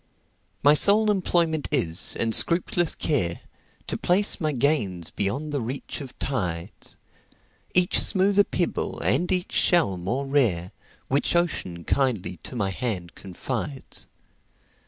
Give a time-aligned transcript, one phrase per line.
[0.63, 3.41] My sole employment is, and scrupulous care,
[3.85, 10.25] To place my gains beyond the reach of tides,—Each smoother pebble, and each shell more
[10.25, 10.71] rare,
[11.07, 14.07] Which Ocean kindly to my hand confides.